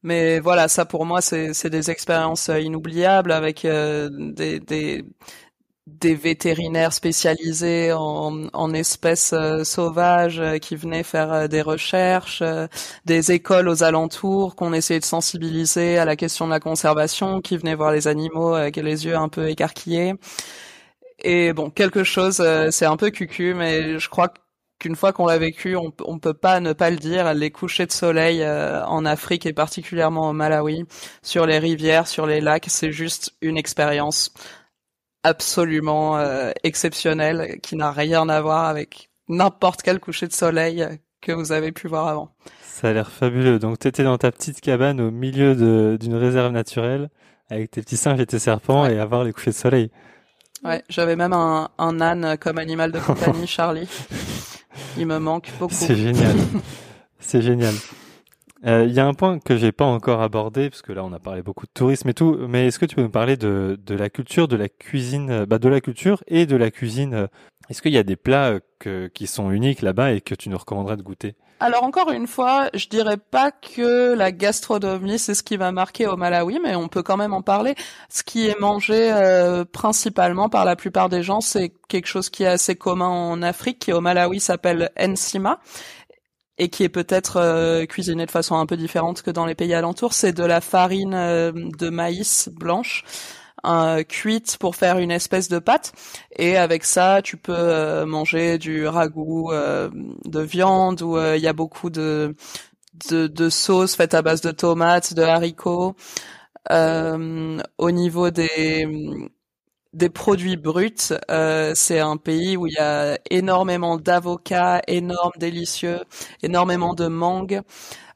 [0.05, 5.03] Mais voilà, ça pour moi, c'est des expériences euh, inoubliables avec euh, des, des,
[5.87, 12.43] des vétérinaires spécialisés en, en espèces euh, sauvages qui venaient faire des recherches,
[13.05, 17.57] des écoles aux alentours qu'on essayait de sensibiliser à la question de la conservation, qui
[17.57, 20.13] venaient voir les animaux avec les yeux un peu écarquillés.
[21.19, 24.39] Et bon, quelque chose, c'est un peu cucu, mais je crois que
[24.79, 27.33] qu'une fois qu'on l'a vécu, on, on peut pas ne pas le dire.
[27.33, 30.85] Les couchers de soleil euh, en Afrique et particulièrement au Malawi,
[31.21, 34.33] sur les rivières, sur les lacs, c'est juste une expérience
[35.23, 40.85] absolument euh, exceptionnelle qui n'a rien à voir avec n'importe quel coucher de soleil
[41.21, 42.35] que vous avez pu voir avant.
[42.61, 43.57] Ça a l'air fabuleux.
[43.57, 45.55] Donc tu étais dans ta petite cabane au milieu
[45.97, 47.09] d'une réserve naturelle
[47.49, 49.91] avec tes petits singes et tes serpents et avoir les couchers de soleil.
[50.63, 53.87] Ouais, j'avais même un, un âne comme animal de compagnie, Charlie.
[54.97, 55.73] Il me manque beaucoup.
[55.73, 56.35] C'est génial.
[57.19, 57.73] C'est génial.
[58.63, 61.13] Il euh, y a un point que j'ai pas encore abordé parce que là on
[61.13, 63.79] a parlé beaucoup de tourisme et tout, mais est-ce que tu peux nous parler de,
[63.85, 67.13] de la culture, de la cuisine, euh, bah de la culture et de la cuisine?
[67.13, 67.27] Euh,
[67.69, 70.57] Est-ce qu'il y a des plats que, qui sont uniques là-bas et que tu nous
[70.57, 71.35] recommanderais de goûter?
[71.59, 76.05] Alors encore une fois, je dirais pas que la gastronomie c'est ce qui va marquer
[76.05, 77.75] au Malawi, mais on peut quand même en parler.
[78.09, 82.43] Ce qui est mangé euh, principalement par la plupart des gens, c'est quelque chose qui
[82.43, 85.59] est assez commun en Afrique, qui au Malawi s'appelle ensima
[86.57, 89.73] et qui est peut-être euh, cuisiné de façon un peu différente que dans les pays
[89.73, 90.13] alentours.
[90.13, 93.03] C'est de la farine euh, de maïs blanche
[93.67, 95.93] euh, cuite pour faire une espèce de pâte.
[96.37, 99.89] Et avec ça, tu peux euh, manger du ragoût euh,
[100.25, 102.35] de viande où il y a beaucoup de,
[103.09, 105.95] de, de sauces faites à base de tomates, de haricots.
[107.77, 108.85] au niveau des
[109.93, 111.13] des produits bruts.
[111.31, 116.01] Euh, c'est un pays où il y a énormément d'avocats, énormes, délicieux,
[116.43, 117.61] énormément de mangue.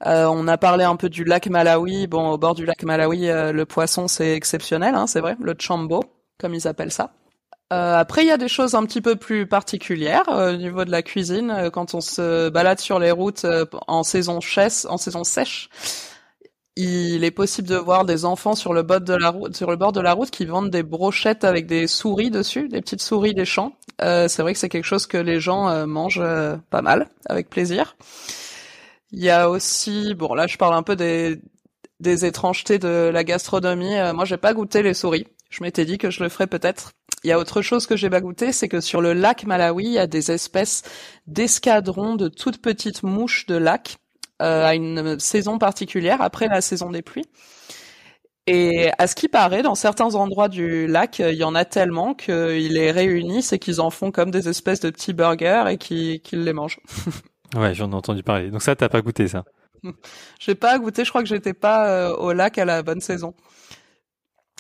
[0.06, 2.08] Euh, on a parlé un peu du lac Malawi.
[2.08, 5.56] Bon, au bord du lac Malawi, euh, le poisson c'est exceptionnel, hein, c'est vrai, le
[5.60, 6.04] chambo,
[6.40, 7.12] comme ils appellent ça.
[7.70, 11.04] après, il y a des choses un petit peu plus particulières au niveau de la
[11.04, 11.70] cuisine.
[11.72, 13.46] Quand on se balade sur les routes
[13.88, 15.70] en saison sèche, en saison sèche,
[16.82, 19.76] il est possible de voir des enfants sur le bord de la route, sur le
[19.76, 23.34] bord de la route qui vendent des brochettes avec des souris dessus, des petites souris
[23.34, 23.74] des champs.
[24.02, 27.10] Euh, c'est vrai que c'est quelque chose que les gens euh, mangent euh, pas mal,
[27.26, 27.98] avec plaisir.
[29.12, 31.42] Il y a aussi, bon là je parle un peu des,
[32.00, 33.96] des étrangetés de la gastronomie.
[34.14, 35.28] moi j'ai pas goûté les souris.
[35.50, 36.92] Je m'étais dit que je le ferais peut-être.
[37.24, 39.86] Il y a autre chose que j'ai pas goûté, c'est que sur le lac Malawi,
[39.86, 40.84] il y a des espèces
[41.28, 43.98] d'escadrons de toutes petites mouches de lac
[44.42, 47.26] euh, à une saison particulière après la saison des pluies.
[48.48, 52.16] Et à ce qui paraît, dans certains endroits du lac, il y en a tellement
[52.16, 56.44] qu'ils les réunissent et qu'ils en font comme des espèces de petits burgers et qu'ils
[56.44, 56.80] les mangent.
[57.56, 58.52] ouais, j'en ai entendu parler.
[58.52, 59.44] Donc ça, t'as pas goûté ça
[60.40, 61.06] J'ai pas goûté.
[61.06, 63.34] Je crois que j'étais pas euh, au lac à la bonne saison.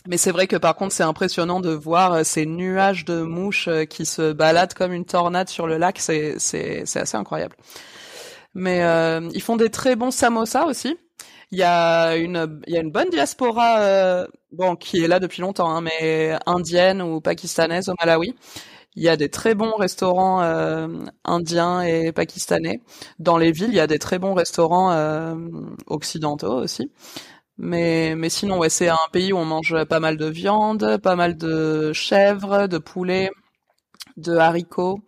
[0.08, 3.70] Mais c'est vrai que par contre, c'est impressionnant de voir euh, ces nuages de mouches
[3.90, 6.00] qui se baladent comme une tornade sur le lac.
[6.00, 6.36] C'est
[6.96, 7.56] assez incroyable.
[8.54, 10.98] Mais euh, ils font des très bons samosas aussi.
[11.52, 15.20] Il y a une, il y a une bonne diaspora, euh, bon, qui est là
[15.20, 18.36] depuis longtemps, hein, mais indienne ou pakistanaise au Malawi.
[19.00, 20.90] Il y a des très bons restaurants euh,
[21.24, 22.82] indiens et pakistanais.
[23.18, 25.36] Dans les villes, il y a des très bons restaurants euh,
[25.88, 26.92] occidentaux aussi.
[27.58, 31.16] Mais, mais sinon, ouais, c'est un pays où on mange pas mal de viande, pas
[31.16, 33.32] mal de chèvres, de poulet,
[34.18, 35.02] de haricots.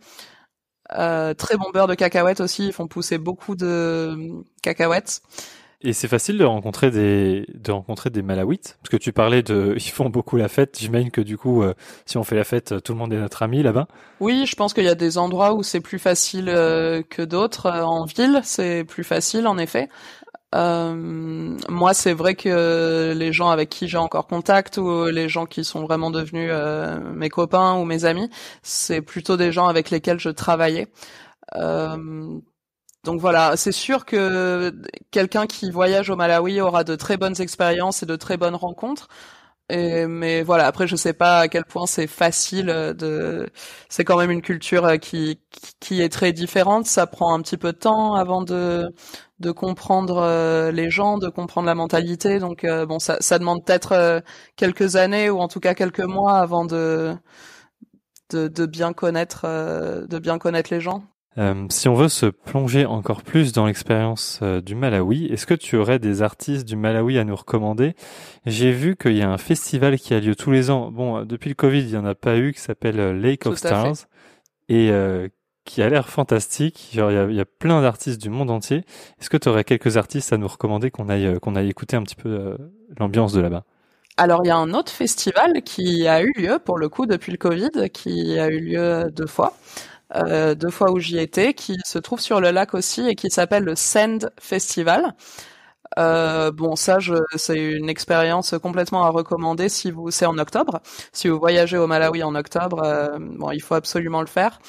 [0.94, 5.22] Euh, très bon beurre de cacahuètes aussi, ils font pousser beaucoup de cacahuètes.
[5.84, 9.74] Et c'est facile de rencontrer des de rencontrer des Malawites parce que tu parlais de
[9.78, 10.78] ils font beaucoup la fête.
[10.80, 11.74] J'imagine que du coup euh,
[12.06, 13.88] si on fait la fête, tout le monde est notre ami là-bas.
[14.20, 17.70] Oui, je pense qu'il y a des endroits où c'est plus facile euh, que d'autres.
[17.70, 19.90] En ville, c'est plus facile en effet.
[20.54, 25.46] Euh, moi, c'est vrai que les gens avec qui j'ai encore contact ou les gens
[25.46, 28.30] qui sont vraiment devenus euh, mes copains ou mes amis,
[28.62, 30.88] c'est plutôt des gens avec lesquels je travaillais.
[31.56, 32.40] Euh,
[33.04, 34.72] donc voilà, c'est sûr que
[35.10, 39.08] quelqu'un qui voyage au Malawi aura de très bonnes expériences et de très bonnes rencontres.
[39.70, 43.50] Et, mais voilà, après je sais pas à quel point c'est facile de.
[43.90, 45.42] C'est quand même une culture qui
[45.80, 46.86] qui est très différente.
[46.88, 48.90] Ça prend un petit peu de temps avant de
[49.40, 52.40] de comprendre euh, les gens, de comprendre la mentalité.
[52.40, 54.22] Donc euh, bon, ça, ça demande peut-être euh,
[54.58, 57.16] quelques années ou en tout cas quelques mois avant de
[58.32, 59.46] de, de bien connaître
[60.08, 61.11] de bien connaître les gens.
[61.38, 65.54] Euh, si on veut se plonger encore plus dans l'expérience euh, du Malawi, est-ce que
[65.54, 67.96] tu aurais des artistes du Malawi à nous recommander?
[68.46, 70.92] J'ai vu qu'il y a un festival qui a lieu tous les ans.
[70.92, 73.58] Bon, euh, depuis le Covid, il n'y en a pas eu, qui s'appelle Lake of
[73.58, 74.08] Stars
[74.68, 74.92] et
[75.66, 76.94] qui a l'air fantastique.
[76.94, 78.84] Il y a, plein d'artistes du monde entier.
[79.20, 82.04] Est-ce que tu aurais quelques artistes à nous recommander qu'on aille qu'on aille écouter un
[82.04, 82.58] petit peu
[83.00, 83.64] l'ambiance de là-bas?
[84.18, 87.32] Alors il y a un autre festival qui a eu lieu pour le coup depuis
[87.32, 89.54] le Covid, qui a eu lieu deux fois.
[90.16, 93.30] Euh, deux fois où j'y étais, qui se trouve sur le lac aussi et qui
[93.30, 95.14] s'appelle le Sand Festival.
[96.00, 97.00] Euh, bon, ça,
[97.36, 100.82] c'est une expérience complètement à recommander si vous, c'est en octobre.
[101.12, 104.60] Si vous voyagez au Malawi en octobre, euh, bon, il faut absolument le faire.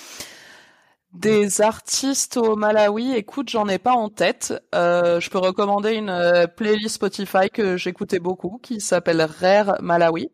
[1.12, 4.55] Des artistes au Malawi, écoute, j'en ai pas en tête.
[4.74, 10.31] Euh, je peux recommander une playlist Spotify que j'écoutais beaucoup, qui s'appelle Rare Malawi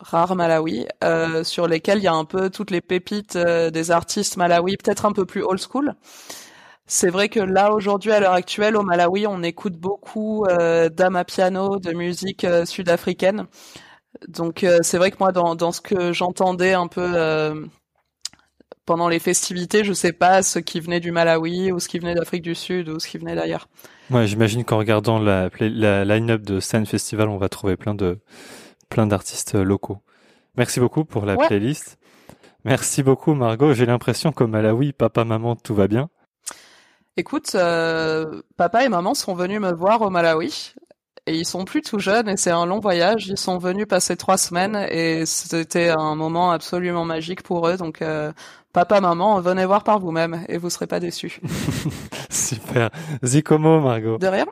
[0.00, 3.90] rare Malawi, euh, sur lesquels il y a un peu toutes les pépites euh, des
[3.90, 5.94] artistes Malawi, peut-être un peu plus old school.
[6.86, 10.88] C'est vrai que là aujourd'hui, à l'heure actuelle, au Malawi, on écoute beaucoup euh,
[11.26, 13.46] piano, de musique euh, sud-africaine.
[14.26, 17.68] Donc c'est vrai que moi, dans, dans ce que j'entendais un peu
[18.84, 22.14] pendant les festivités, je sais pas ce qui venait du Malawi ou ce qui venait
[22.14, 23.68] d'Afrique du Sud ou ce qui venait d'ailleurs.
[24.10, 28.18] Ouais, j'imagine qu'en regardant la, la line-up de Scène Festival, on va trouver plein de
[28.88, 29.98] plein d'artistes locaux.
[30.56, 31.98] Merci beaucoup pour la playlist.
[32.64, 33.72] Merci beaucoup Margot.
[33.72, 36.10] J'ai l'impression qu'au Malawi, papa, maman, tout va bien.
[37.16, 40.74] Écoute, euh, papa et maman sont venus me voir au Malawi
[41.26, 43.26] et ils sont plus tout jeunes et c'est un long voyage.
[43.28, 47.76] Ils sont venus passer trois semaines et c'était un moment absolument magique pour eux.
[47.76, 48.32] Donc euh,
[48.72, 51.40] papa, maman, venez voir par vous-même et vous serez pas déçus.
[52.30, 52.90] Super.
[53.24, 54.18] Zikomo, Margot.
[54.18, 54.46] De rien.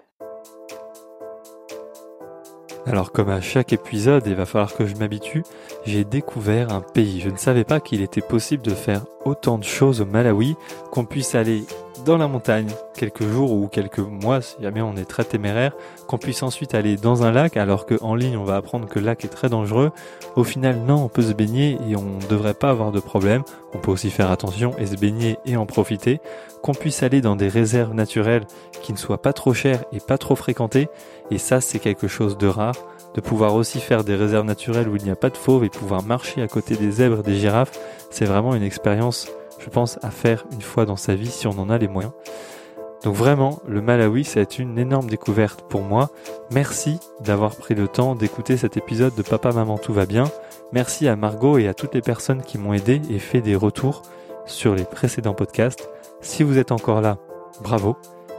[2.86, 5.42] Alors comme à chaque épisode, il va falloir que je m'habitue,
[5.84, 7.20] j'ai découvert un pays.
[7.20, 10.54] Je ne savais pas qu'il était possible de faire autant de choses au Malawi,
[10.92, 11.64] qu'on puisse aller
[12.06, 15.72] dans la montagne quelques jours ou quelques mois si jamais on est très téméraire,
[16.06, 19.06] qu'on puisse ensuite aller dans un lac alors qu'en ligne on va apprendre que le
[19.06, 19.90] lac est très dangereux.
[20.36, 23.42] Au final non, on peut se baigner et on ne devrait pas avoir de problème.
[23.74, 26.20] On peut aussi faire attention et se baigner et en profiter.
[26.62, 28.46] Qu'on puisse aller dans des réserves naturelles
[28.82, 30.88] qui ne soient pas trop chères et pas trop fréquentées.
[31.32, 32.76] Et ça c'est quelque chose de rare
[33.16, 35.70] de pouvoir aussi faire des réserves naturelles où il n'y a pas de fauves et
[35.70, 37.72] pouvoir marcher à côté des zèbres, des girafes,
[38.10, 39.26] c'est vraiment une expérience
[39.58, 42.12] je pense, à faire une fois dans sa vie si on en a les moyens.
[43.04, 46.10] Donc vraiment, le Malawi, ça a été une énorme découverte pour moi.
[46.50, 50.24] Merci d'avoir pris le temps d'écouter cet épisode de Papa Maman Tout va bien.
[50.72, 54.02] Merci à Margot et à toutes les personnes qui m'ont aidé et fait des retours
[54.46, 55.88] sur les précédents podcasts.
[56.20, 57.18] Si vous êtes encore là,
[57.62, 57.96] bravo.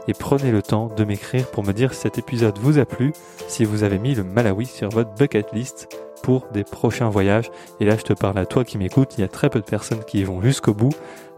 [0.09, 3.13] Et prenez le temps de m'écrire pour me dire si cet épisode vous a plu,
[3.47, 7.49] si vous avez mis le Malawi sur votre bucket list pour des prochains voyages.
[7.79, 9.65] Et là, je te parle à toi qui m'écoutes, il y a très peu de
[9.65, 10.93] personnes qui y vont jusqu'au bout.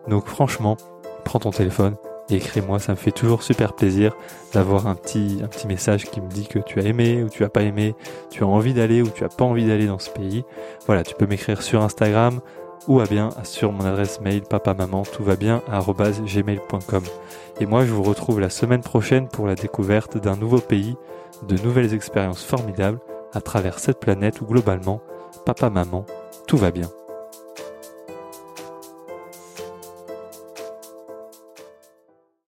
[0.08, 0.78] Donc franchement,
[1.24, 1.96] prends ton téléphone
[2.30, 4.15] et écris-moi, ça me fait toujours super plaisir
[4.54, 7.44] d'avoir un petit, un petit message qui me dit que tu as aimé ou tu
[7.44, 7.96] as pas aimé,
[8.30, 10.44] tu as envie d'aller ou tu as pas envie d'aller dans ce pays.
[10.86, 12.39] Voilà, tu peux m'écrire sur Instagram
[12.88, 17.04] ou à bien sur mon adresse mail papa maman tout va bien gmail.com.
[17.60, 20.96] Et moi je vous retrouve la semaine prochaine pour la découverte d'un nouveau pays,
[21.48, 23.00] de nouvelles expériences formidables
[23.34, 25.02] à travers cette planète où globalement,
[25.46, 26.06] papa, maman,
[26.48, 26.89] tout va bien.